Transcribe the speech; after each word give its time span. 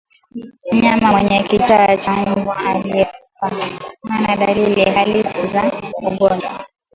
Mnyama 0.73 1.11
mwenye 1.11 1.43
kichaa 1.43 1.97
cha 1.97 2.11
mbwa 2.25 2.57
aliyekufa 2.57 3.51
hana 4.09 4.35
dalili 4.35 4.85
halisi 4.85 5.47
za 5.47 5.71
ugonjwa 6.07 6.65